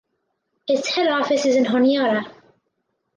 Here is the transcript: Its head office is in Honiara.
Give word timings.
Its 0.67 0.95
head 0.95 1.05
office 1.07 1.45
is 1.45 1.55
in 1.55 1.65
Honiara. 1.65 2.23